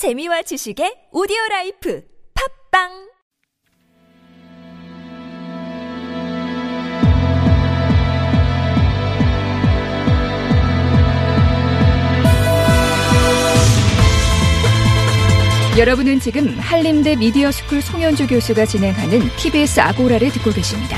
재미와 0.00 0.40
지식의 0.40 1.12
오디오 1.12 1.36
라이프 1.50 2.02
팟빵 2.72 2.88
여러분은 15.76 16.20
지금 16.20 16.48
한림대 16.58 17.16
미디어 17.16 17.52
스쿨 17.52 17.82
송현주 17.82 18.28
교수가 18.28 18.64
진행하는 18.64 19.20
TBS 19.36 19.80
아고라를 19.80 20.30
듣고 20.30 20.50
계십니다. 20.50 20.96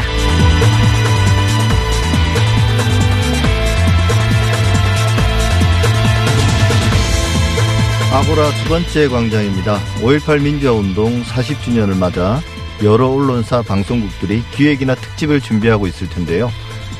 아고라 8.12 8.50
두 8.62 8.68
번째 8.68 9.08
광장입니다. 9.08 9.78
5.18 10.02 10.42
민주화운동 10.42 11.22
40주년을 11.22 11.96
맞아 11.96 12.42
여러 12.84 13.08
언론사 13.08 13.62
방송국들이 13.62 14.42
기획이나 14.54 14.94
특집을 14.94 15.40
준비하고 15.40 15.86
있을 15.86 16.10
텐데요. 16.10 16.50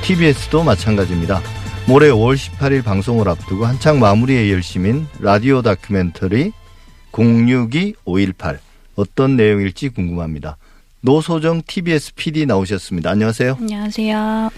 TBS도 0.01 0.63
마찬가지입니다. 0.65 1.43
모레 1.87 2.09
5월 2.09 2.35
18일 2.37 2.83
방송을 2.83 3.29
앞두고 3.29 3.67
한창 3.67 4.01
마무리에 4.01 4.51
열심인 4.51 5.07
라디오 5.21 5.61
다큐멘터리 5.61 6.53
062 7.13 7.95
518 8.07 8.59
어떤 8.95 9.37
내용일지 9.37 9.91
궁금합니다. 9.91 10.57
노소정 11.03 11.61
TBS 11.67 12.15
PD 12.15 12.47
나오셨습니다. 12.47 13.11
안녕하세요. 13.11 13.59
안녕하세요. 13.61 14.51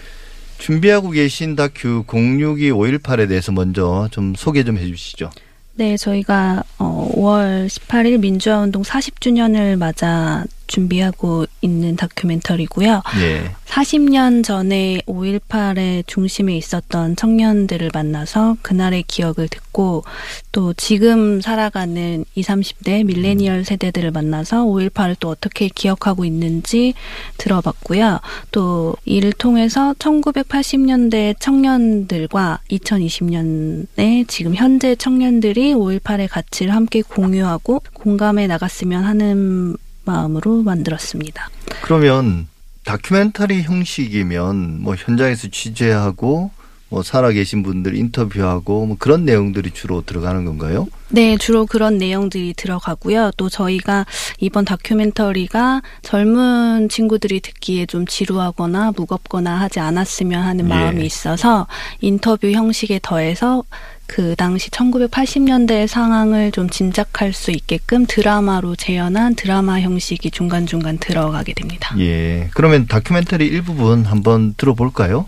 준비하고 0.59 1.09
계신 1.09 1.57
다큐 1.57 2.05
062 2.07 2.71
518에 2.71 3.27
대해서 3.27 3.51
먼저 3.51 4.07
좀 4.11 4.35
소개 4.35 4.63
좀 4.63 4.77
해주시죠. 4.77 5.31
네, 5.77 5.97
저희가 5.97 6.63
어 6.79 7.09
5월 7.15 7.67
18일 7.67 8.19
민주화운동 8.19 8.81
40주년을 8.81 9.77
맞아 9.77 10.45
준비하고 10.67 11.45
있는 11.61 11.95
다큐멘터리고요. 11.95 13.01
예. 13.21 13.51
40년 13.65 14.43
전에 14.43 15.01
5.18의 15.05 16.07
중심에 16.07 16.55
있었던 16.55 17.15
청년들을 17.15 17.89
만나서 17.93 18.57
그날의 18.61 19.03
기억을 19.07 19.47
듣고 19.49 20.03
또 20.51 20.73
지금 20.73 21.41
살아가는 21.41 22.23
20, 22.35 22.55
30대 22.55 23.03
밀레니얼 23.05 23.65
세대들을 23.65 24.11
만나서 24.11 24.65
5.18을 24.65 25.15
또 25.19 25.29
어떻게 25.29 25.67
기억하고 25.67 26.25
있는지 26.25 26.93
들어봤고요. 27.37 28.19
또 28.51 28.95
이를 29.05 29.33
통해서 29.33 29.93
1980년대 29.99 31.35
청년들과 31.39 32.59
2020년에 32.69 34.27
지금 34.27 34.55
현재 34.55 34.95
청년들이 34.95 35.73
5.18의 35.73 36.29
가치를 36.29 36.73
함께 36.73 37.01
공유하고 37.01 37.81
공감해 37.93 38.47
나갔으면 38.47 39.03
하는 39.03 39.75
마음으로 40.05 40.61
만들었습니다. 40.63 41.49
그러면 41.81 42.47
다큐멘터리 42.85 43.63
형식이면 43.63 44.81
뭐 44.81 44.95
현장에서 44.95 45.47
취재하고 45.49 46.51
뭐 46.89 47.01
살아계신 47.01 47.63
분들 47.63 47.95
인터뷰하고 47.95 48.85
뭐 48.85 48.95
그런 48.99 49.25
내용들이 49.25 49.71
주로 49.71 50.03
들어가는 50.05 50.45
건가요? 50.45 50.87
네, 51.09 51.35
주로 51.37 51.65
그런 51.65 51.97
내용들이 51.97 52.53
들어가고요. 52.55 53.31
또 53.37 53.49
저희가 53.49 54.05
이번 54.39 54.65
다큐멘터리가 54.65 55.81
젊은 56.03 56.87
친구들이 56.89 57.39
듣기에 57.39 57.87
좀 57.87 58.05
지루하거나 58.05 58.93
무겁거나 58.95 59.59
하지 59.59 59.79
않았으면 59.79 60.43
하는 60.43 60.67
마음이 60.67 61.01
예. 61.01 61.05
있어서 61.05 61.67
인터뷰 62.01 62.51
형식에 62.51 62.99
더해서 63.01 63.63
그 64.07 64.35
당시 64.35 64.69
1980년대 64.69 65.87
상황을 65.87 66.51
좀 66.51 66.69
짐작할 66.69 67.33
수 67.33 67.51
있게끔 67.51 68.05
드라마로 68.05 68.75
재현한 68.75 69.35
드라마 69.35 69.79
형식이 69.79 70.31
중간중간 70.31 70.97
들어가게 70.97 71.53
됩니다. 71.53 71.95
예. 71.99 72.49
그러면 72.53 72.87
다큐멘터리 72.87 73.45
일부분 73.45 74.05
한번 74.05 74.53
들어볼까요? 74.55 75.27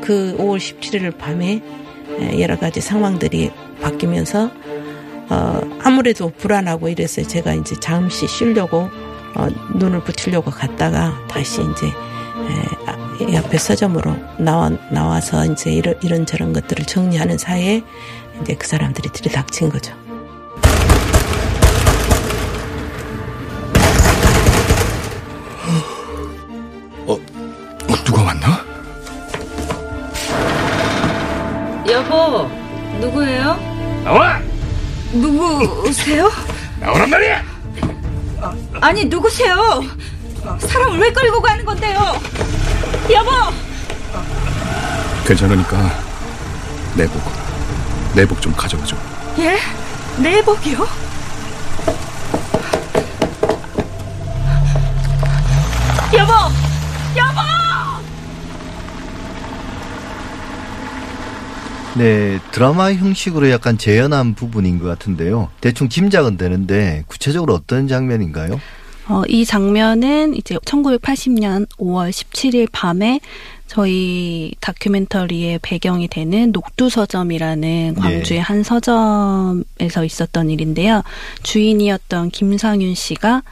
그 0.00 0.36
5월 0.38 0.58
17일 0.58 1.16
밤에 1.16 1.62
여러 2.38 2.58
가지 2.58 2.80
상황들이 2.80 3.50
바뀌면서 3.80 4.50
어, 5.30 5.60
아무래도 5.82 6.30
불안하고 6.30 6.88
이래서 6.88 7.22
제가 7.22 7.54
이제 7.54 7.74
잠시 7.80 8.26
쉬려고 8.26 8.90
어, 9.34 9.48
눈을 9.74 10.04
붙이려고 10.04 10.50
갔다가 10.50 11.14
다시 11.28 11.60
이제 11.62 11.86
에, 11.86 11.92
아, 12.86 12.93
옆에 13.32 13.58
서점으로 13.58 14.14
나와 14.38 14.70
나와서 14.90 15.44
이제 15.46 15.72
이런 15.72 15.94
이런 16.02 16.26
저런 16.26 16.52
것들을 16.52 16.84
정리하는 16.84 17.38
사이에 17.38 17.82
이제 18.42 18.54
그 18.54 18.66
사람들이 18.66 19.08
들이닥친 19.12 19.70
거죠. 19.70 19.94
어, 27.06 27.18
누가 28.04 28.22
왔나? 28.22 28.64
여보, 31.90 32.48
누구예요? 33.00 33.56
나와! 34.04 34.40
누구세요? 35.12 36.30
나오란 36.80 37.10
말이야! 37.10 37.42
아니, 38.80 39.04
누구세요? 39.04 39.82
사람을 40.58 40.98
왜 40.98 41.12
끌고 41.12 41.40
가는 41.40 41.64
건데요? 41.64 41.98
여보! 43.10 43.30
괜찮으니까 45.26 45.90
내복, 46.96 47.20
내복 48.14 48.40
좀 48.40 48.52
가져가줘. 48.52 48.96
예? 49.38 49.58
내복이요? 50.22 50.78
여보! 56.14 56.32
여보! 57.16 57.40
네, 61.96 62.38
드라마 62.52 62.92
형식으로 62.92 63.50
약간 63.50 63.78
재현한 63.78 64.34
부분인 64.34 64.78
것 64.78 64.86
같은데요. 64.86 65.50
대충 65.60 65.88
짐작은 65.88 66.36
되는데 66.36 67.04
구체적으로 67.06 67.54
어떤 67.54 67.86
장면인가요? 67.88 68.60
어, 69.08 69.22
이 69.28 69.44
장면은 69.44 70.34
이제 70.34 70.56
1980년 70.56 71.68
5월 71.76 72.10
17일 72.10 72.68
밤에 72.72 73.20
저희 73.66 74.52
다큐멘터리의 74.60 75.58
배경이 75.62 76.08
되는 76.08 76.52
녹두서점이라는 76.52 77.94
광주의 77.94 78.40
한 78.40 78.62
서점에서 78.62 80.04
있었던 80.04 80.50
일인데요. 80.50 81.02
주인이었던 81.42 82.30
김상윤 82.30 82.94
씨가 82.94 83.42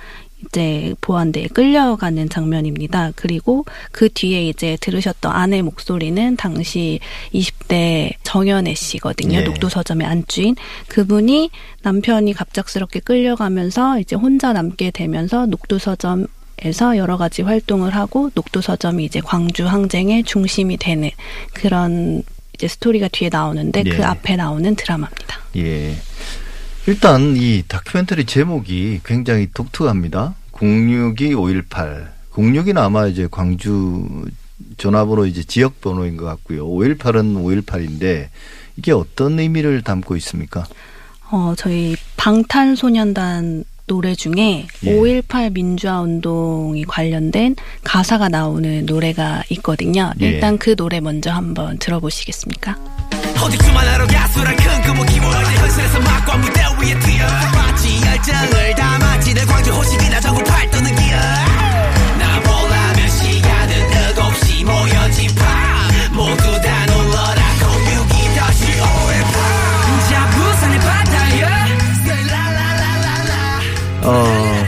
이제 0.46 0.94
보안대에 1.00 1.48
끌려가는 1.48 2.28
장면입니다. 2.28 3.12
그리고 3.16 3.64
그 3.90 4.08
뒤에 4.08 4.48
이제 4.48 4.76
들으셨던 4.80 5.32
아내 5.32 5.62
목소리는 5.62 6.36
당시 6.36 7.00
20대 7.34 8.14
정연애 8.22 8.74
씨거든요. 8.74 9.38
예. 9.38 9.42
녹두 9.42 9.68
서점의 9.68 10.06
안주인. 10.06 10.56
그분이 10.88 11.50
남편이 11.82 12.32
갑작스럽게 12.34 13.00
끌려가면서 13.00 13.98
이제 14.00 14.16
혼자 14.16 14.52
남게 14.52 14.90
되면서 14.90 15.46
녹두 15.46 15.78
서점 15.78 16.26
에서 16.64 16.96
여러 16.96 17.16
가지 17.16 17.42
활동을 17.42 17.92
하고 17.96 18.30
녹두 18.34 18.60
서점이 18.60 19.04
이제 19.04 19.20
광주 19.20 19.66
항쟁의 19.66 20.22
중심이 20.22 20.76
되는 20.76 21.10
그런 21.54 22.22
이제 22.54 22.68
스토리가 22.68 23.08
뒤에 23.08 23.30
나오는데 23.30 23.82
예. 23.84 23.90
그 23.90 24.04
앞에 24.04 24.36
나오는 24.36 24.76
드라마입니다. 24.76 25.40
예. 25.56 25.96
일단 26.86 27.36
이 27.36 27.62
다큐멘터리 27.68 28.24
제목이 28.24 29.00
굉장히 29.04 29.48
독특합니다. 29.54 30.34
062 30.60 31.34
518. 31.34 32.12
06은 32.32 32.76
아마 32.78 33.06
이제 33.06 33.28
광주 33.30 34.24
전화번호 34.78 35.26
이제 35.26 35.44
지역 35.44 35.80
번호인 35.80 36.16
것 36.16 36.24
같고요. 36.24 36.66
518은 36.66 37.64
518인데 37.64 38.28
이게 38.76 38.90
어떤 38.92 39.38
의미를 39.38 39.82
담고 39.82 40.16
있습니까? 40.16 40.64
어, 41.30 41.54
저희 41.56 41.96
방탄소년단 42.16 43.64
노래 43.86 44.14
중에 44.14 44.66
예. 44.84 44.96
5.18 44.96 45.52
민주화 45.52 46.00
운동이 46.00 46.84
관련된 46.84 47.56
가사가 47.84 48.28
나오는 48.28 48.86
노래가 48.86 49.42
있거든요. 49.50 50.12
예. 50.20 50.26
일단 50.26 50.56
그 50.58 50.74
노래 50.76 51.00
먼저 51.00 51.30
한번 51.30 51.78
들어보시겠습니까? 51.78 52.78
어디쯤만 53.42 53.88
하러 53.88 54.06
가수란 54.06 54.56
큰 54.56 54.82
꿈을 54.82 55.06
키워야지 55.06 55.54
현실에서 55.56 56.00
막과 56.00 56.36
무대 56.36 56.60
위에 56.80 56.98
뛰어 57.00 57.26
마치 57.54 58.00
열정을 58.06 58.74
담았지. 58.76 59.34
내 59.34 59.44
광주 59.44 59.72
호식이나 59.72 60.20
전국 60.20 60.44
팔도는 60.44 60.94
기억 60.94 61.18
나 62.18 62.40
보려면 62.40 63.08
시간은 63.08 64.14
끝없이 64.14 64.64
모여진 64.64 65.34
밤 65.34 66.12
모두 66.12 66.60
다 66.60 66.86
놀러라. 66.86 67.42
공육이 67.60 68.34
다시 68.36 68.64
오해 68.80 69.22
자 70.08 70.30
부산의 70.30 70.78
바다야 70.80 71.62
어, 74.04 74.66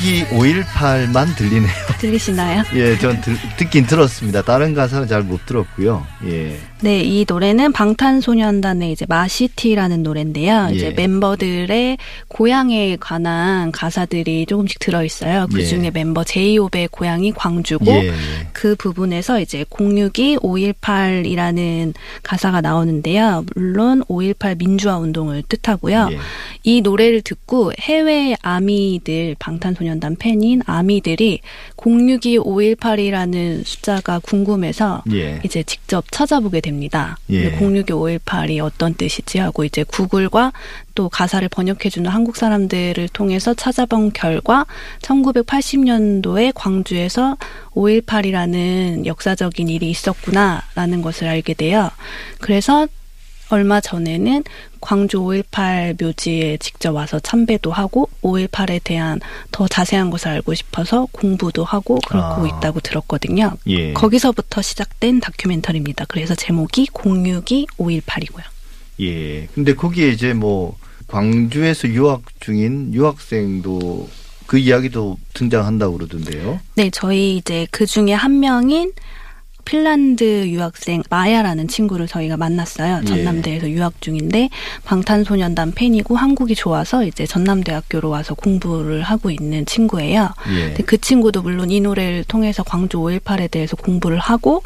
062 0.00 0.24
518만 0.30 1.36
들리네요. 1.36 1.70
들리시나요? 2.00 2.62
예, 2.74 2.96
전 2.98 3.20
들, 3.20 3.36
듣긴 3.58 3.86
들었습니다. 3.86 4.42
다른 4.42 4.72
가사는 4.74 5.06
잘 5.06 5.20
못 5.22 5.44
들었고요. 5.46 6.06
예. 6.26 6.58
네, 6.80 7.02
이 7.02 7.26
노래는 7.28 7.72
방탄소년단의 7.72 8.92
이제 8.92 9.04
마시티라는 9.06 10.02
노래인데요. 10.02 10.68
예. 10.70 10.74
이제 10.74 10.90
멤버들의 10.96 11.98
고향에 12.28 12.96
관한 12.98 13.70
가사들이 13.70 14.46
조금씩 14.46 14.78
들어 14.78 15.04
있어요. 15.04 15.46
그 15.52 15.64
중에 15.64 15.84
예. 15.86 15.90
멤버 15.90 16.24
제이홉의 16.24 16.88
고향이 16.90 17.32
광주고 17.32 17.84
예, 17.92 18.06
예. 18.08 18.12
그 18.54 18.74
부분에서 18.76 19.40
이제 19.40 19.64
062 19.68 20.38
518이라는 20.38 21.92
가사가 22.22 22.62
나오는데요. 22.62 23.44
물론 23.54 24.02
518 24.08 24.56
민주화 24.56 24.96
운동을 24.98 25.42
뜻하고요. 25.48 26.08
예. 26.12 26.18
이 26.62 26.80
노래를 26.80 27.20
듣고 27.20 27.72
해외 27.78 28.34
아미들 28.40 29.36
방탄소년 29.38 29.89
단 29.98 30.14
팬인 30.14 30.62
아미들이 30.66 31.40
062 31.76 32.38
518이라는 32.38 33.64
숫자가 33.64 34.20
궁금해서 34.20 35.02
예. 35.12 35.40
이제 35.44 35.62
직접 35.62 36.04
찾아보게 36.10 36.60
됩니다. 36.60 37.16
예. 37.30 37.50
062 37.58 37.92
518이 37.92 38.62
어떤 38.62 38.94
뜻이지 38.94 39.38
하고 39.38 39.64
이제 39.64 39.82
구글과 39.82 40.52
또 40.94 41.08
가사를 41.08 41.48
번역해주는 41.48 42.08
한국 42.10 42.36
사람들을 42.36 43.08
통해서 43.08 43.54
찾아본 43.54 44.12
결과 44.12 44.66
1980년도에 45.02 46.52
광주에서 46.54 47.36
518이라는 47.72 49.06
역사적인 49.06 49.68
일이 49.68 49.90
있었구나라는 49.90 51.02
것을 51.02 51.28
알게 51.28 51.54
돼요. 51.54 51.90
그래서 52.40 52.86
얼마 53.50 53.80
전에는 53.80 54.44
광주 54.80 55.18
5.18 55.18 56.02
묘지에 56.02 56.56
직접 56.58 56.94
와서 56.94 57.18
참배도 57.20 57.72
하고 57.72 58.08
5.18에 58.22 58.80
대한 58.82 59.20
더 59.50 59.68
자세한 59.68 60.10
것을 60.10 60.28
알고 60.28 60.54
싶어서 60.54 61.06
공부도 61.12 61.64
하고 61.64 61.98
그러고 62.08 62.44
아. 62.44 62.48
있다고 62.48 62.80
들었거든요. 62.80 63.56
예. 63.66 63.92
거기서부터 63.92 64.62
시작된 64.62 65.20
다큐멘터리입니다. 65.20 66.06
그래서 66.08 66.34
제목이 66.34 66.88
062 66.94 67.66
5.18이고요. 67.76 68.44
예. 69.00 69.46
근데 69.54 69.74
거기에 69.74 70.08
이제 70.08 70.32
뭐 70.32 70.76
광주에서 71.06 71.88
유학 71.88 72.22
중인 72.40 72.94
유학생도 72.94 74.08
그 74.46 74.58
이야기도 74.58 75.18
등장한다고 75.34 75.98
그러던데요. 75.98 76.60
네, 76.74 76.90
저희 76.90 77.36
이제 77.36 77.66
그 77.70 77.86
중에 77.86 78.12
한 78.12 78.40
명인 78.40 78.92
핀란드 79.64 80.48
유학생 80.48 81.02
마야라는 81.08 81.68
친구를 81.68 82.06
저희가 82.06 82.36
만났어요. 82.36 83.00
예. 83.02 83.06
전남대에서 83.06 83.70
유학 83.70 84.00
중인데 84.00 84.50
방탄소년단 84.84 85.72
팬이고 85.72 86.16
한국이 86.16 86.54
좋아서 86.54 87.04
이제 87.04 87.26
전남대학교로 87.26 88.08
와서 88.08 88.34
공부를 88.34 89.02
하고 89.02 89.30
있는 89.30 89.66
친구예요. 89.66 90.30
예. 90.54 90.66
근데 90.66 90.82
그 90.82 90.98
친구도 90.98 91.42
물론 91.42 91.70
이 91.70 91.80
노래를 91.80 92.24
통해서 92.24 92.62
광주 92.62 92.98
5.18에 92.98 93.50
대해서 93.50 93.76
공부를 93.76 94.18
하고 94.18 94.62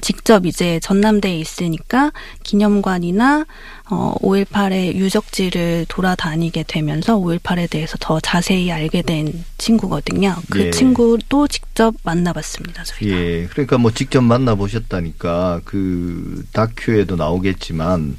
직접 0.00 0.46
이제 0.46 0.80
전남대에 0.80 1.36
있으니까 1.36 2.12
기념관이나 2.42 3.46
어, 3.90 4.14
5.18의 4.20 4.94
유적지를 4.94 5.86
돌아다니게 5.88 6.64
되면서 6.66 7.18
5.18에 7.18 7.68
대해서 7.68 7.96
더 8.00 8.18
자세히 8.18 8.72
알게 8.72 9.02
된 9.02 9.44
친구거든요. 9.58 10.36
그 10.50 10.66
예. 10.66 10.70
친구도 10.70 11.48
직접 11.48 11.94
만나봤습니다, 12.02 12.82
저희가. 12.84 13.16
예. 13.16 13.46
그러니까 13.46 13.76
뭐 13.76 13.90
직접 13.90 14.22
만나 14.22 14.54
보셨다니까 14.54 15.60
그 15.64 16.44
다큐에도 16.52 17.16
나오겠지만 17.16 18.16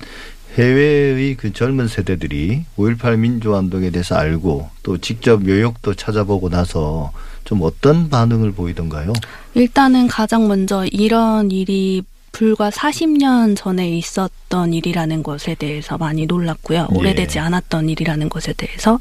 해외의 0.55 1.35
그 1.35 1.51
젊은 1.51 1.87
세대들이 1.87 2.65
5.18 2.77 3.17
민주화운동에 3.17 3.89
대해서 3.89 4.15
알고 4.15 4.69
또 4.83 4.97
직접 4.99 5.43
묘역도 5.43 5.95
찾아보고 5.95 6.49
나서 6.49 7.11
좀 7.43 7.61
어떤 7.61 8.09
반응을 8.09 8.51
보이던가요? 8.53 9.13
일단은 9.53 10.07
가장 10.07 10.47
먼저 10.47 10.85
이런 10.85 11.51
일이 11.51 12.03
불과 12.35 12.69
40년 12.69 13.55
전에 13.55 13.87
있었던 13.91 14.73
일이라는 14.73 15.23
것에 15.23 15.55
대해서 15.55 15.97
많이 15.97 16.25
놀랐고요. 16.25 16.89
예. 16.91 16.95
오래되지 16.97 17.39
않았던 17.39 17.87
일이라는 17.87 18.27
것에 18.27 18.51
대해서. 18.51 18.99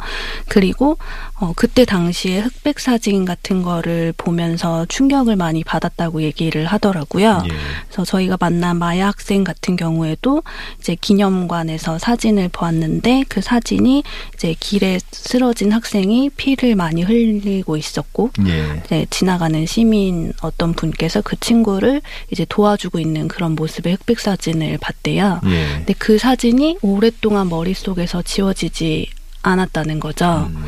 그리고 0.48 0.98
어, 1.44 1.52
그때 1.55 1.85
당시에 1.85 2.41
흑백 2.41 2.81
사진 2.81 3.26
같은 3.26 3.62
거를 3.62 4.14
보면서 4.17 4.87
충격을 4.87 5.37
많이 5.37 5.62
받았다고 5.62 6.23
얘기를 6.23 6.64
하더라고요. 6.64 7.43
예. 7.44 7.49
그래서 7.88 8.05
저희가 8.05 8.38
만난 8.41 8.79
마야 8.79 9.08
학생 9.08 9.44
같은 9.44 9.76
경우에도 9.76 10.43
이제 10.79 10.96
기념관에서 10.99 11.99
사진을 11.99 12.49
보았는데 12.49 13.25
그 13.29 13.43
사진이 13.43 14.05
이제 14.35 14.55
길에 14.58 14.99
쓰러진 15.12 15.73
학생이 15.73 16.31
피를 16.31 16.76
많이 16.76 17.02
흘리고 17.02 17.76
있었고 17.76 18.31
예. 18.46 18.81
이제 18.85 19.06
지나가는 19.11 19.67
시민 19.67 20.32
어떤 20.41 20.73
분께서 20.73 21.20
그 21.20 21.38
친구를 21.38 22.00
이제 22.31 22.46
도와주고 22.49 22.99
있는 22.99 23.29
그런 23.29 23.55
모습의 23.55 23.94
흑백 23.94 24.19
사진을 24.19 24.79
봤대요. 24.79 25.41
예. 25.44 25.67
근데 25.76 25.94
그 25.99 26.17
사진이 26.17 26.79
오랫동안 26.81 27.50
머릿속에서 27.50 28.23
지워지지 28.23 29.11
않았다는 29.43 30.00
거죠. 30.00 30.49
음. 30.49 30.64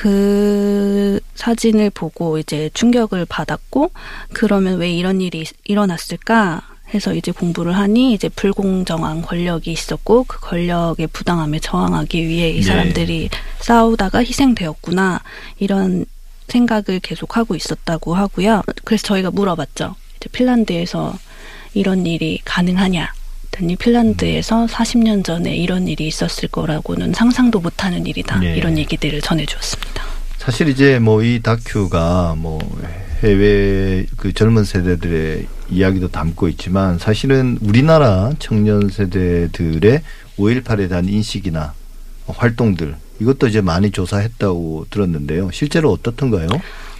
그 0.00 1.20
사진을 1.34 1.90
보고 1.90 2.38
이제 2.38 2.70
충격을 2.72 3.26
받았고 3.26 3.90
그러면 4.32 4.78
왜 4.78 4.90
이런 4.90 5.20
일이 5.20 5.44
일어났을까 5.64 6.62
해서 6.94 7.12
이제 7.12 7.32
공부를 7.32 7.76
하니 7.76 8.14
이제 8.14 8.30
불공정한 8.30 9.20
권력이 9.20 9.70
있었고 9.70 10.24
그 10.24 10.40
권력의 10.40 11.08
부당함에 11.08 11.58
저항하기 11.58 12.26
위해 12.26 12.48
이 12.48 12.60
네. 12.60 12.62
사람들이 12.62 13.28
싸우다가 13.60 14.20
희생되었구나 14.20 15.20
이런 15.58 16.06
생각을 16.48 17.00
계속 17.02 17.36
하고 17.36 17.54
있었다고 17.54 18.14
하고요. 18.14 18.62
그래서 18.84 19.02
저희가 19.06 19.30
물어봤죠. 19.30 19.96
이제 20.16 20.30
핀란드에서 20.32 21.14
이런 21.74 22.06
일이 22.06 22.40
가능하냐? 22.46 23.12
했더니 23.50 23.76
핀란드에서 23.76 24.66
40년 24.66 25.24
전에 25.24 25.54
이런 25.54 25.88
일이 25.88 26.06
있었을 26.06 26.48
거라고는 26.48 27.12
상상도 27.12 27.60
못하는 27.60 28.06
일이다. 28.06 28.38
네. 28.38 28.56
이런 28.56 28.78
얘기들을 28.78 29.20
전해주었습니다. 29.20 30.04
사실 30.38 30.68
이제 30.68 30.98
뭐 30.98 31.22
이 31.22 31.40
다큐가 31.42 32.34
뭐 32.38 32.58
해외 33.22 34.06
그 34.16 34.32
젊은 34.32 34.64
세대들의 34.64 35.46
이야기도 35.70 36.08
담고 36.08 36.48
있지만 36.48 36.98
사실은 36.98 37.58
우리나라 37.60 38.32
청년 38.38 38.88
세대들의 38.88 40.00
5.18에 40.38 40.88
대한 40.88 41.08
인식이나 41.08 41.74
활동들 42.26 42.94
이것도 43.20 43.48
이제 43.48 43.60
많이 43.60 43.90
조사했다고 43.90 44.86
들었는데요. 44.88 45.50
실제로 45.52 45.92
어떻던가요? 45.92 46.48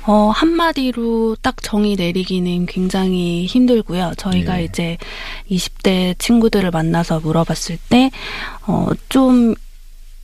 어, 0.07 0.31
한마디로 0.31 1.37
딱 1.43 1.63
정의 1.63 1.97
내리기는 1.97 2.67
굉장히 2.67 3.47
힘들고요. 3.47 4.13
저희가 4.17 4.61
예. 4.61 4.65
이제 4.65 4.99
20대 5.51 6.19
친구들을 6.19 6.71
만나서 6.71 7.21
물어봤을 7.21 7.79
때, 7.89 8.11
어, 8.67 8.89
좀 9.09 9.55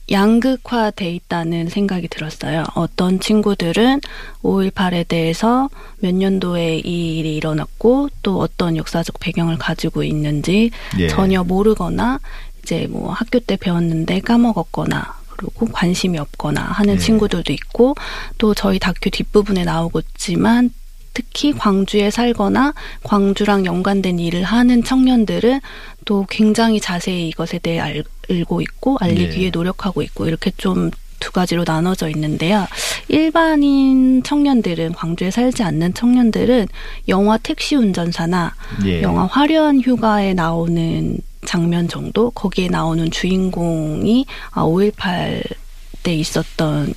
양극화돼 0.09 1.11
있다는 1.11 1.69
생각이 1.69 2.07
들었어요. 2.07 2.63
어떤 2.75 3.19
친구들은 3.19 3.99
5.18에 4.41 5.07
대해서 5.07 5.69
몇 5.97 6.15
년도에 6.15 6.79
이 6.79 7.17
일이 7.17 7.35
일어났고 7.35 8.09
또 8.23 8.39
어떤 8.39 8.77
역사적 8.77 9.19
배경을 9.19 9.57
가지고 9.57 10.03
있는지 10.03 10.71
예. 10.99 11.07
전혀 11.07 11.43
모르거나 11.43 12.19
이제 12.63 12.87
뭐 12.89 13.11
학교 13.11 13.39
때 13.39 13.57
배웠는데 13.57 14.21
까먹었거나 14.21 15.16
그리고 15.37 15.67
관심이 15.67 16.17
없거나 16.17 16.61
하는 16.61 16.95
예. 16.95 16.97
친구들도 16.97 17.53
있고 17.53 17.95
또 18.37 18.53
저희 18.53 18.79
다큐 18.79 19.09
뒷부분에 19.09 19.63
나오고 19.63 19.99
있지만 19.99 20.71
특히 21.13 21.51
광주에 21.51 22.11
살거나 22.11 22.73
광주랑 23.03 23.65
연관된 23.65 24.19
일을 24.19 24.43
하는 24.43 24.83
청년들은 24.83 25.61
또 26.05 26.25
굉장히 26.29 26.79
자세히 26.79 27.29
이것에 27.29 27.59
대해 27.59 27.79
알, 27.79 28.03
고 28.45 28.61
있고 28.61 28.97
알리기 28.99 29.35
예. 29.35 29.39
위해 29.39 29.51
노력하고 29.53 30.01
있고 30.01 30.27
이렇게 30.27 30.51
좀 30.57 30.91
두 31.19 31.31
가지로 31.31 31.63
나눠져 31.65 32.09
있는데요. 32.09 32.67
일반인 33.07 34.23
청년들은 34.23 34.93
광주에 34.93 35.31
살지 35.31 35.63
않는 35.63 35.93
청년들은 35.93 36.67
영화 37.07 37.37
택시 37.37 37.75
운전사나 37.75 38.53
예. 38.85 39.01
영화 39.01 39.25
화려한 39.25 39.81
휴가에 39.81 40.33
나오는 40.33 41.17
장면 41.47 41.87
정도 41.87 42.29
거기에 42.31 42.67
나오는 42.67 43.09
주인공이 43.09 44.25
아 44.51 44.63
5.18 44.63 45.41
때 46.03 46.13
있었던 46.13 46.93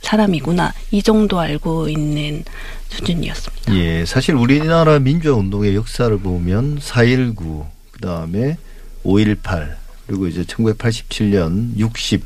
사람이구나 0.00 0.72
이 0.90 1.02
정도 1.02 1.38
알고 1.38 1.88
있는 1.88 2.42
수준이었습니다. 2.88 3.74
예, 3.76 4.04
사실 4.04 4.34
우리나라 4.34 4.98
민주화 4.98 5.36
운동의 5.36 5.76
역사를 5.76 6.16
보면 6.18 6.78
4.19, 6.80 7.66
그다음에 7.92 8.56
5.18, 9.04 9.76
그리고 10.06 10.26
이제 10.26 10.42
1987년 10.42 11.76
60 11.76 12.24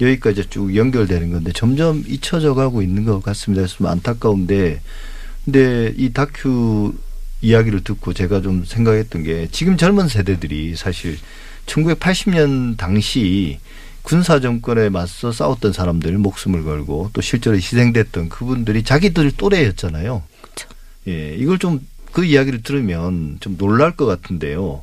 여기까지 0.00 0.46
쭉 0.48 0.74
연결되는 0.74 1.30
건데 1.30 1.52
점점 1.54 2.02
잊혀져 2.08 2.54
가고 2.54 2.82
있는 2.82 3.04
것 3.04 3.22
같습니다. 3.22 3.66
좀 3.66 3.86
안타까운데 3.86 4.80
근데 5.44 5.92
이 5.96 6.12
다큐 6.12 6.94
이야기를 7.42 7.84
듣고 7.84 8.14
제가 8.14 8.40
좀 8.40 8.64
생각했던 8.64 9.24
게 9.24 9.48
지금 9.50 9.76
젊은 9.76 10.08
세대들이 10.08 10.76
사실 10.76 11.18
1980년 11.66 12.76
당시 12.76 13.58
군사 14.02 14.40
정권에 14.40 14.88
맞서 14.88 15.30
싸웠던 15.30 15.72
사람들 15.72 16.16
목숨을 16.18 16.64
걸고 16.64 17.10
또 17.12 17.20
실제로 17.20 17.56
희생됐던 17.56 18.30
그분들이 18.30 18.82
자기들 18.82 19.32
또래였잖아요. 19.32 20.22
그쵸. 20.40 20.68
예, 21.08 21.34
이걸 21.36 21.58
좀 21.58 21.92
그 22.12 22.24
이야기를 22.24 22.62
들으면 22.62 23.38
좀 23.40 23.56
놀랄 23.56 23.96
것 23.96 24.06
같은데요. 24.06 24.82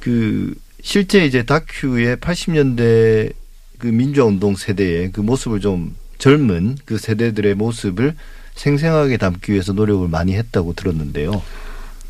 그 0.00 0.54
실제 0.82 1.24
이제 1.24 1.42
다큐의 1.42 2.18
80년대 2.18 3.32
그 3.78 3.86
민주화 3.86 4.26
운동 4.26 4.54
세대의 4.54 5.12
그 5.12 5.20
모습을 5.20 5.60
좀 5.60 5.96
젊은 6.18 6.76
그 6.84 6.98
세대들의 6.98 7.54
모습을 7.54 8.14
생생하게 8.54 9.16
담기 9.16 9.52
위해서 9.52 9.72
노력을 9.72 10.06
많이 10.08 10.34
했다고 10.34 10.74
들었는데요. 10.74 11.42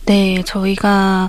네, 0.09 0.43
저희가 0.43 1.29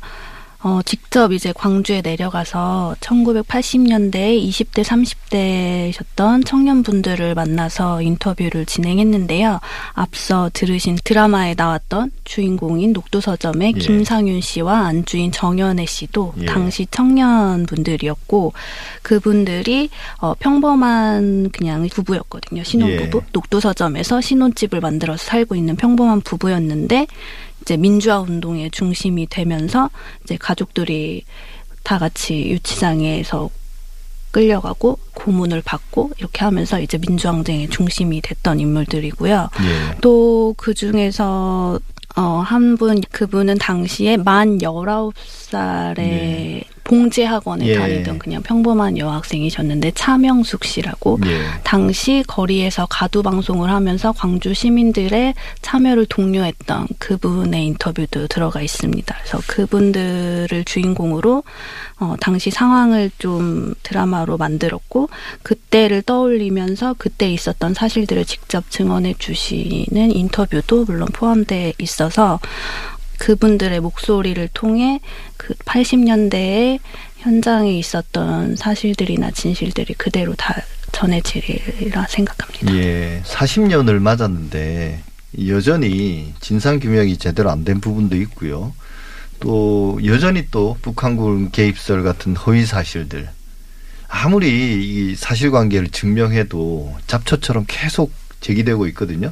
어, 0.62 0.80
직접 0.86 1.34
이제 1.34 1.52
광주에 1.54 2.02
내려가서 2.02 2.96
1980년대 3.02 4.42
20대, 4.42 4.84
30대셨던 4.84 6.46
청년분들을 6.46 7.36
만나서 7.36 8.02
인터뷰를 8.02 8.66
진행했는데요. 8.66 9.60
앞서 9.94 10.50
들으신 10.54 10.98
드라마에 11.04 11.56
나왔던 11.58 12.12
주인공인 12.24 12.94
녹두서점의 12.94 13.74
예. 13.76 13.80
김상윤 13.80 14.40
씨와 14.40 14.88
안주인 14.88 15.34
정연애 15.34 15.86
씨도 15.86 16.34
예. 16.40 16.46
당시 16.46 16.88
청년분들이었고 16.90 18.54
그분들이 19.02 19.90
어, 20.20 20.34
평범한 20.40 21.50
그냥 21.52 21.88
부부였거든요. 21.88 22.64
신혼부부. 22.64 23.18
예. 23.18 23.30
녹두서점에서 23.34 24.22
신혼집을 24.22 24.80
만들어서 24.80 25.24
살고 25.24 25.56
있는 25.56 25.76
평범한 25.76 26.22
부부였는데 26.22 27.08
이제 27.70 27.78
민주화 27.78 28.20
운동의 28.22 28.72
중심이 28.72 29.28
되면서 29.28 29.92
이제 30.24 30.38
가족들이 30.38 31.24
다 31.84 32.00
같이 32.00 32.50
유치장에서 32.50 33.52
끌려가고 34.32 34.98
고문을 35.14 35.62
받고 35.62 36.12
이렇게 36.18 36.46
하면서 36.46 36.80
이제 36.80 36.98
민주항쟁의 36.98 37.70
중심이 37.70 38.22
됐던 38.22 38.60
인물들이고요. 38.60 39.50
예. 39.62 40.02
또그 40.02 40.74
중에서 40.74 41.80
어, 42.16 42.22
한 42.22 42.76
분, 42.76 43.02
그분은 43.12 43.60
당시에 43.60 44.18
만 44.18 44.58
19살에 44.58 45.96
네. 45.96 46.64
봉제학원에 46.90 47.68
예. 47.68 47.76
다니던 47.76 48.18
그냥 48.18 48.42
평범한 48.42 48.98
여학생이셨는데 48.98 49.92
차명숙 49.92 50.66
씨라고 50.66 51.20
예. 51.28 51.44
당시 51.64 52.24
거리에서 52.26 52.88
가두 52.90 53.22
방송을 53.22 53.70
하면서 53.70 54.12
광주 54.12 54.56
시민들의 54.56 55.36
참여를 55.62 56.08
독려했던 56.08 56.88
그분의 56.98 57.68
인터뷰도 57.68 58.28
들어가 58.28 58.62
있습니다. 58.64 59.16
그래서 59.20 59.40
그분들을 59.46 60.64
주인공으로 60.66 61.44
어, 62.00 62.16
당시 62.20 62.50
상황을 62.50 63.12
좀 63.20 63.76
드라마로 63.84 64.38
만들었고 64.38 65.10
그때를 65.44 66.02
떠올리면서 66.02 66.96
그때 66.98 67.32
있었던 67.32 67.76
사실들을 67.76 68.26
직접 68.26 68.72
증언해 68.72 69.14
주시는 69.20 70.12
인터뷰도 70.12 70.86
물론 70.86 71.08
포함돼 71.14 71.74
있어서 71.78 72.40
그분들의 73.20 73.80
목소리를 73.82 74.50
통해 74.54 75.00
그 75.38 75.54
80년대에 75.54 76.80
현장에 77.18 77.78
있었던 77.78 78.56
사실들이나 78.56 79.32
진실들이 79.32 79.94
그대로 79.96 80.34
다 80.36 80.56
전해지리라 80.92 82.08
생각합니다. 82.08 82.74
예, 82.76 83.22
40년을 83.26 84.00
맞았는데 84.00 85.02
여전히 85.48 86.34
진상 86.40 86.80
규명이 86.80 87.18
제대로 87.18 87.52
안 87.52 87.64
된 87.64 87.80
부분도 87.82 88.16
있고요. 88.18 88.74
또 89.40 90.00
여전히 90.06 90.48
또 90.52 90.78
북한군 90.82 91.52
개입설 91.52 92.04
같은 92.04 92.36
허위 92.36 92.66
사실들 92.66 93.30
아무리 94.08 94.50
이 94.50 95.16
사실관계를 95.16 95.90
증명해도 95.90 96.98
잡초처럼 97.08 97.66
계속 97.68 98.12
제기되고 98.42 98.88
있거든요. 98.88 99.32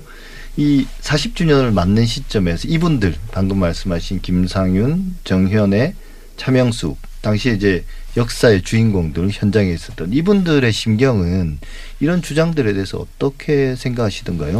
이 0.57 0.87
40주년을 1.01 1.71
맞는 1.71 2.07
시점에서 2.07 2.67
이분들 2.67 3.13
방금 3.31 3.59
말씀하신 3.59 4.21
김상윤, 4.21 5.17
정현애, 5.23 5.93
차명숙 6.35 6.97
당시에 7.21 7.53
이제 7.53 7.85
역사의 8.15 8.63
주인공들 8.63 9.29
현장에 9.31 9.71
있었던 9.71 10.13
이분들의 10.13 10.71
심경은 10.71 11.59
이런 11.99 12.23
주장들에 12.23 12.73
대해서 12.73 12.97
어떻게 12.97 13.75
생각하시던가요? 13.75 14.59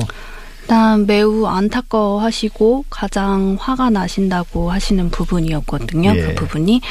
일단 0.68 1.06
매우 1.06 1.46
안타까워하시고 1.46 2.88
가장 2.90 3.56
화가 3.58 3.90
나신다고 3.90 4.70
하시는 4.70 5.10
부분이었거든요. 5.10 6.14
예. 6.14 6.22
그 6.22 6.36
부분이 6.36 6.82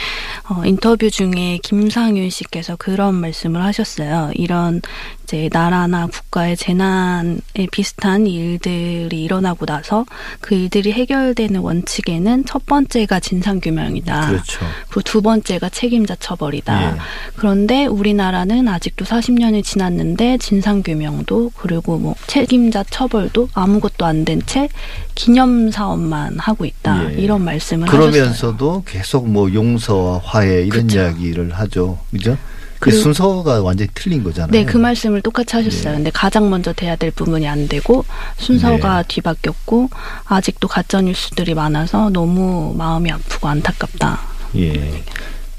어, 0.49 0.65
인터뷰 0.65 1.11
중에 1.11 1.59
김상윤 1.63 2.31
씨께서 2.31 2.77
그런 2.77 3.17
말씀을 3.17 3.63
하셨어요. 3.63 4.31
이런 4.33 4.81
이제 5.25 5.51
나라나 5.53 6.07
국가의 6.07 6.57
재난에 6.57 7.37
비슷한 7.71 8.27
일들이 8.27 9.25
일어나고 9.25 9.67
나서 9.67 10.07
그 10.41 10.55
일들이 10.55 10.93
해결되는 10.93 11.61
원칙에는 11.61 12.47
첫 12.47 12.65
번째가 12.65 13.21
진상 13.21 13.61
규명이다. 13.61 14.29
그렇죠. 14.29 14.61
그리고 14.89 15.03
두 15.03 15.21
번째가 15.21 15.69
책임자 15.69 16.15
처벌이다. 16.15 16.93
예. 16.93 16.97
그런데 17.35 17.85
우리나라는 17.85 18.69
아직도 18.69 19.05
40년이 19.05 19.63
지났는데 19.65 20.39
진상 20.39 20.83
규명도 20.83 21.51
그리고 21.57 21.99
뭐 21.99 22.15
책임자 22.27 22.83
처벌도 22.85 23.51
아 23.53 23.66
무것도 23.67 24.05
안 24.07 24.25
된 24.25 24.41
채 24.47 24.69
기념 25.15 25.71
사업만 25.71 26.39
하고 26.39 26.65
있다. 26.65 27.13
예. 27.13 27.15
이런 27.17 27.43
말씀을 27.45 27.89
하셨어요. 27.89 28.11
그러면서도 28.13 28.85
계속 28.87 29.29
뭐 29.29 29.53
용서와 29.53 30.21
화해 30.25 30.63
이런 30.63 30.87
그쵸. 30.87 30.99
이야기를 30.99 31.53
하죠. 31.55 31.99
그죠? 32.11 32.37
그 32.79 32.91
그리고- 32.91 33.03
순서가 33.03 33.63
완전히 33.63 33.89
틀린 33.95 34.23
거잖아요. 34.23 34.51
네, 34.53 34.65
그 34.65 34.77
말씀을 34.77 35.23
똑같이 35.23 35.57
하셨어요. 35.57 35.93
예. 35.93 35.97
근데 35.97 36.11
가장 36.11 36.51
먼저 36.51 36.73
돼야 36.75 36.95
될 36.97 37.11
부분이 37.11 37.49
안 37.49 37.69
되고 37.69 38.05
순서가 38.37 39.03
네. 39.03 39.09
뒤바뀌었고 39.09 39.89
아직도 40.27 40.69
가짜 40.69 41.01
뉴스들이 41.01 41.55
많아서 41.55 42.11
너무 42.11 42.75
마음이 42.77 43.11
아프고 43.11 43.49
안타깝다. 43.49 44.21
예. 44.57 45.03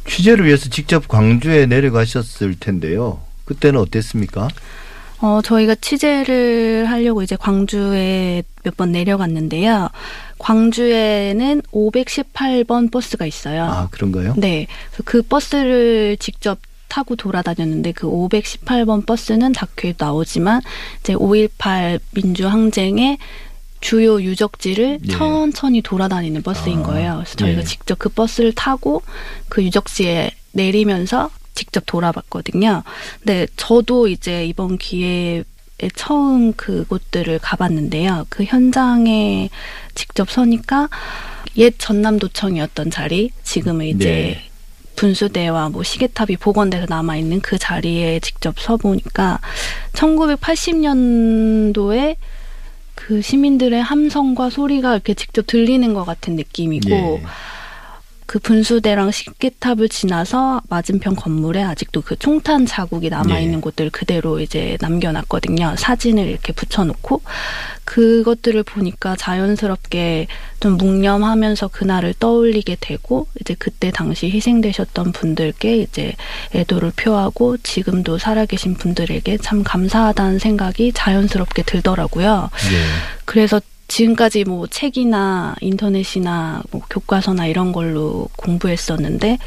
취재를 0.08 0.46
위해서 0.46 0.70
직접 0.70 1.08
광주에 1.08 1.66
내려가셨을 1.66 2.56
텐데요. 2.60 3.20
그때는 3.46 3.80
어땠습니까? 3.80 4.48
어, 5.20 5.42
저희가 5.42 5.76
취재를 5.76 6.86
하려고 6.90 7.24
이제 7.24 7.36
광주에 7.36 8.44
몇 8.64 8.76
번 8.78 8.92
내려갔는데요. 8.92 9.90
광주에는 10.40 11.62
518번 11.72 12.92
버스가 12.92 13.26
있어요. 13.26 13.64
아, 13.64 13.88
그런가요? 13.90 14.34
네. 14.38 14.68
그 15.06 15.22
버스를 15.24 16.18
직접 16.20 16.60
타고 16.90 17.16
돌아다녔는데 17.16 17.94
그 17.94 18.08
518번 18.08 19.06
버스는 19.06 19.54
다큐에 19.54 19.94
나오지만 19.98 20.62
이제 21.02 21.14
5.18 21.16 22.00
민주항쟁의 22.12 23.18
주요 23.80 24.22
유적지를 24.22 25.00
예. 25.08 25.12
천천히 25.12 25.82
돌아다니는 25.82 26.42
버스인 26.44 26.80
아, 26.80 26.84
거예요. 26.84 27.14
그래서 27.18 27.36
저희가 27.36 27.62
예. 27.62 27.64
직접 27.64 27.98
그 28.00 28.10
버스를 28.10 28.54
타고 28.54 29.02
그 29.50 29.64
유적지에 29.64 30.32
내리면서 30.52 31.30
직접 31.58 31.84
돌아봤거든요. 31.86 32.84
근데 33.20 33.48
저도 33.58 34.08
이제 34.08 34.46
이번 34.46 34.78
기회에 34.78 35.44
처음 35.96 36.54
그곳들을 36.54 37.40
가봤는데요. 37.40 38.28
그 38.30 38.44
현장에 38.44 39.50
직접 39.96 40.30
서니까 40.30 40.90
옛 41.58 41.74
전남도청이었던 41.80 42.92
자리, 42.92 43.32
지금은 43.44 43.88
이제 43.88 44.06
네. 44.06 44.44
분수대와 44.96 45.70
뭐 45.70 45.82
시계탑이 45.84 46.38
복원돼서 46.38 46.86
남아 46.88 47.18
있는 47.18 47.42
그 47.42 47.58
자리에 47.58 48.20
직접 48.20 48.60
서 48.60 48.78
보니까 48.78 49.40
1980년도에 49.94 52.16
그 52.94 53.22
시민들의 53.22 53.82
함성과 53.82 54.50
소리가 54.50 54.94
이렇게 54.94 55.14
직접 55.14 55.48
들리는 55.48 55.94
것 55.94 56.04
같은 56.04 56.36
느낌이고 56.36 56.90
예. 56.90 57.24
그 58.28 58.40
분수대랑 58.40 59.12
시계탑을 59.12 59.88
지나서 59.88 60.62
맞은편 60.68 61.16
건물에 61.16 61.64
아직도 61.64 62.02
그 62.02 62.18
총탄 62.18 62.66
자국이 62.66 63.10
남아 63.10 63.40
있는 63.40 63.58
예. 63.58 63.62
곳들 63.62 63.90
그대로 63.90 64.42
이제 64.42 64.78
남겨놨거든요. 64.82 65.76
사진을 65.78 66.28
이렇게 66.28 66.52
붙여놓고 66.52 67.22
그것들을 67.86 68.62
보니까 68.64 69.16
자연스럽게 69.16 70.28
좀 70.60 70.74
묵념하면서 70.76 71.70
그날을 71.70 72.14
떠올리게 72.20 72.76
되고 72.82 73.28
이제 73.40 73.56
그때 73.58 73.92
당시 73.92 74.30
희생되셨던 74.30 75.14
분들께 75.14 75.78
이제 75.78 76.14
애도를 76.54 76.92
표하고 76.98 77.56
지금도 77.58 78.18
살아계신 78.18 78.74
분들에게 78.74 79.38
참 79.38 79.64
감사하다는 79.64 80.40
생각이 80.40 80.92
자연스럽게 80.94 81.64
들더라고요. 81.64 82.50
예. 82.74 82.84
그래서 83.24 83.62
지금까지 83.88 84.44
뭐 84.44 84.67
책이나 84.67 85.56
인터넷이나 85.62 86.62
뭐 86.72 86.82
교과서나 86.89 87.48
이런 87.48 87.72
걸로 87.72 88.29
공부했었는데 88.36 89.38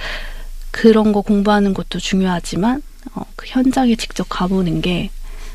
그런 0.70 1.12
거 1.12 1.20
공부하는 1.20 1.75
것도 1.75 1.99
중요하지만 1.99 2.82
어, 3.14 3.23
그 3.37 3.47
현장에 3.49 3.97
직접 3.97 4.26
가보는 4.28 4.80
게 4.80 5.11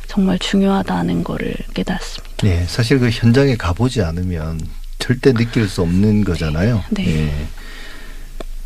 정말 0.07 0.37
중요하다는 0.39 1.23
거를 1.23 1.55
깨달았습니다. 1.73 2.35
네, 2.43 2.65
사실 2.67 2.99
그 2.99 3.09
현장에 3.09 3.55
가보지 3.55 4.01
않으면 4.01 4.59
절대 4.99 5.33
느낄 5.33 5.67
수 5.67 5.81
없는 5.81 6.23
거잖아요. 6.23 6.83
네. 6.89 7.07
예. 7.07 7.47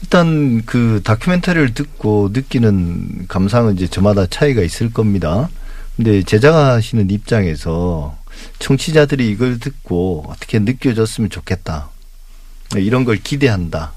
일단 0.01 0.63
그 0.65 1.01
다큐멘터리를 1.03 1.73
듣고 1.73 2.29
느끼는 2.33 3.25
감상은 3.27 3.75
이제 3.75 3.87
저마다 3.87 4.25
차이가 4.25 4.61
있을 4.61 4.91
겁니다. 4.91 5.49
근데 5.95 6.23
제작하시는 6.23 7.09
입장에서 7.09 8.17
청취자들이 8.59 9.29
이걸 9.29 9.59
듣고 9.59 10.25
어떻게 10.27 10.59
느껴졌으면 10.59 11.29
좋겠다. 11.29 11.89
이런 12.77 13.03
걸 13.05 13.17
기대한다. 13.17 13.93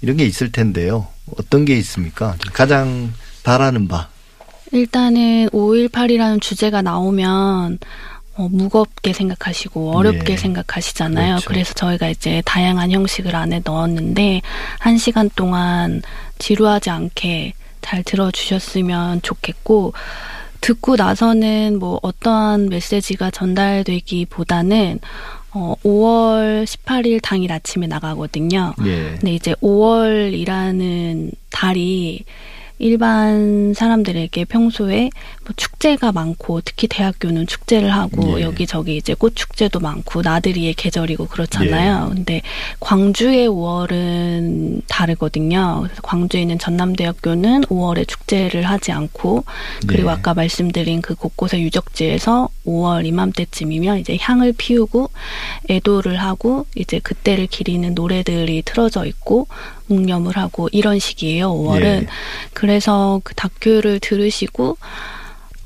이런 0.00 0.16
게 0.16 0.24
있을 0.24 0.52
텐데요. 0.52 1.08
어떤 1.38 1.64
게 1.64 1.76
있습니까? 1.78 2.36
가장 2.52 3.12
바라는 3.42 3.88
바. 3.88 4.08
일단은 4.72 5.48
5.18이라는 5.50 6.40
주제가 6.40 6.82
나오면 6.82 7.78
어, 8.36 8.48
무겁게 8.50 9.12
생각하시고 9.12 9.96
어렵게 9.96 10.34
예. 10.34 10.36
생각하시잖아요. 10.36 11.36
그렇죠. 11.36 11.48
그래서 11.48 11.74
저희가 11.74 12.08
이제 12.08 12.42
다양한 12.44 12.90
형식을 12.90 13.34
안에 13.34 13.62
넣었는데 13.64 14.42
한 14.78 14.98
시간 14.98 15.30
동안 15.34 16.02
지루하지 16.38 16.90
않게 16.90 17.54
잘 17.80 18.02
들어주셨으면 18.02 19.22
좋겠고 19.22 19.94
듣고 20.60 20.96
나서는 20.96 21.78
뭐 21.78 21.98
어떠한 22.02 22.68
메시지가 22.68 23.30
전달되기보다는 23.30 25.00
어, 25.52 25.74
5월 25.82 26.64
18일 26.64 27.20
당일 27.22 27.52
아침에 27.52 27.86
나가거든요. 27.86 28.74
예. 28.84 29.14
근데 29.18 29.34
이제 29.34 29.54
5월이라는 29.54 31.32
달이 31.50 32.24
일반 32.78 33.72
사람들에게 33.74 34.44
평소에 34.44 35.10
뭐 35.44 35.54
축제가 35.56 36.12
많고 36.12 36.60
특히 36.62 36.88
대학교는 36.88 37.46
축제를 37.46 37.90
하고 37.90 38.38
예. 38.38 38.42
여기저기 38.42 38.96
이제 38.96 39.14
꽃 39.14 39.34
축제도 39.34 39.80
많고 39.80 40.22
나들이의 40.22 40.74
계절이고 40.74 41.26
그렇잖아요. 41.26 42.10
근데 42.14 42.42
광주의 42.80 43.48
5월은 43.48 44.82
다르거든요. 44.88 45.80
그래서 45.84 46.02
광주에 46.02 46.42
있는 46.42 46.58
전남대학교는 46.58 47.62
5월에 47.62 48.06
축제를 48.06 48.62
하지 48.62 48.92
않고 48.92 49.44
그리고 49.86 50.08
예. 50.08 50.12
아까 50.12 50.34
말씀드린 50.34 51.00
그 51.00 51.14
곳곳의 51.14 51.62
유적지에서 51.62 52.48
5월 52.66 53.06
이맘때쯤이면 53.06 53.98
이제 54.00 54.18
향을 54.20 54.52
피우고 54.56 55.10
애도를 55.70 56.16
하고 56.16 56.66
이제 56.74 56.98
그때를 56.98 57.46
기리는 57.46 57.94
노래들이 57.94 58.62
틀어져 58.62 59.06
있고 59.06 59.46
묵념을 59.86 60.36
하고 60.36 60.68
이런 60.72 60.98
식이에요. 60.98 61.50
5월은 61.50 61.84
예. 61.84 62.06
그래서 62.52 63.20
그 63.24 63.34
다큐를 63.34 64.00
들으시고 64.00 64.76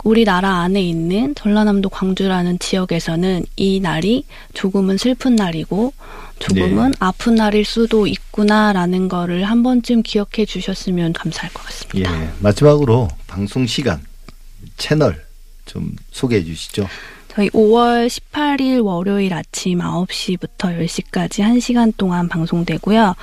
우리나라 0.05 0.61
안에 0.61 0.81
있는 0.81 1.35
전라남도 1.35 1.91
광주라는 1.91 2.59
지역에서는 2.59 3.45
이 3.57 3.81
날이 3.81 4.25
조금은 4.55 4.97
슬픈 4.97 5.37
날이고 5.37 5.93
조금은 6.39 6.91
네. 6.93 6.97
아픈 7.01 7.35
날일 7.35 7.67
수도 7.67 8.07
있구나라는 8.07 9.09
거를 9.09 9.45
한 9.45 9.63
번쯤 9.63 10.03
기억해 10.03 10.47
주셨으면 10.47 11.13
감사할 11.13 11.53
것 11.53 11.65
같습니다. 11.65 12.23
예. 12.23 12.31
마지막으로 12.41 13.09
방송 13.27 13.67
시간, 13.67 14.01
채널 14.79 15.23
좀 15.67 15.95
소개해 16.13 16.45
주시죠. 16.45 16.89
저희 17.29 17.49
5월 17.51 18.09
18일 18.09 18.85
월요일 18.85 19.35
아침 19.35 19.79
9시부터 19.79 20.79
10시까지 20.79 21.45
1시간 21.45 21.93
동안 21.97 22.29
방송되고요. 22.29 23.15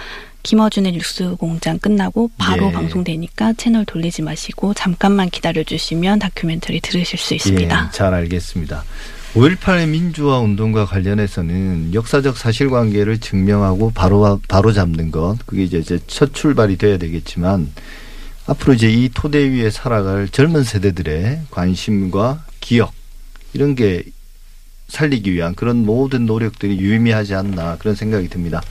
김어준의 0.48 0.94
뉴스 0.94 1.36
공장 1.36 1.78
끝나고 1.78 2.32
바로 2.38 2.68
예. 2.68 2.72
방송되니까 2.72 3.52
채널 3.58 3.84
돌리지 3.84 4.22
마시고 4.22 4.74
잠깐만 4.76 5.30
기다려 5.30 5.62
주시면 5.62 6.20
다큐멘터리 6.20 6.80
들으실 6.80 7.20
수 7.20 7.34
있습니다. 7.34 7.86
예, 7.86 7.92
잘 7.92 8.14
알겠습니다. 8.14 8.86
5.18 9.34 9.90
민주화 9.90 10.40
운동과 10.40 10.86
관련해서는 10.86 11.94
역사적 11.94 12.38
사실관계를 12.38 13.18
증명하고 13.18 13.92
바로 13.92 14.40
바로 14.48 14.72
잡는 14.72 15.12
것 15.12 15.36
그게 15.46 15.66
이제 15.66 15.80
이제 15.80 16.00
첫 16.08 16.34
출발이 16.34 16.78
돼야 16.78 16.98
되겠지만 16.98 17.70
앞으로 18.46 18.74
이제 18.74 18.90
이 18.90 19.10
토대 19.14 19.40
위에 19.50 19.70
살아갈 19.70 20.30
젊은 20.30 20.64
세대들의 20.64 21.42
관심과 21.52 22.46
기억 22.62 22.94
이런 23.52 23.76
게 23.76 24.02
살리기 24.88 25.34
위한 25.34 25.56
그런 25.56 25.86
모든 25.86 26.26
노력들이 26.26 26.80
유의미하지 26.80 27.36
않나 27.36 27.78
그런 27.80 27.96
생각이 27.96 28.30
듭니다. 28.30 28.62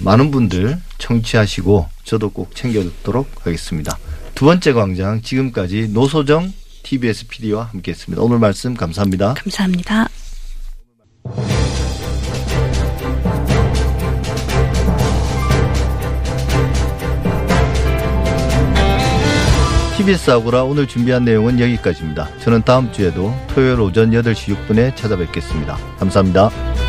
많은 0.00 0.30
분들 0.30 0.78
청취하시고 0.98 1.88
저도 2.04 2.30
꼭 2.30 2.54
챙겨 2.54 2.82
듣도록 2.82 3.28
하겠습니다. 3.46 3.98
두 4.34 4.44
번째 4.44 4.72
광장 4.72 5.20
지금까지 5.22 5.88
노소정 5.92 6.52
TBS 6.82 7.26
PD와 7.26 7.64
함께했습니다. 7.72 8.22
오늘 8.22 8.38
말씀 8.38 8.74
감사합니다. 8.74 9.34
감사합니다. 9.34 10.08
TBS 19.98 20.30
아고라 20.30 20.62
오늘 20.62 20.86
준비한 20.86 21.24
내용은 21.24 21.58
여기까지입니다. 21.58 22.28
저는 22.38 22.62
다음 22.62 22.92
주에도 22.92 23.34
토요일 23.48 23.80
오전 23.80 24.12
8시 24.12 24.54
6분에 24.54 24.94
찾아뵙겠습니다. 24.94 25.76
감사합니다. 25.98 26.87